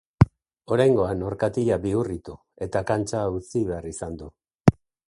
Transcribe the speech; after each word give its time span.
Oraingoan 0.75 1.21
orkatila 1.27 1.77
bihurritu 1.85 2.39
eta 2.69 2.85
kantxa 2.93 3.25
utzi 3.39 3.67
behar 3.71 3.91
izan 3.97 4.23
du. 4.25 4.37